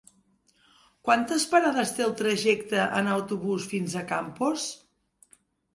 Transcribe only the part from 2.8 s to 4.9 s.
en autobús fins a Campos?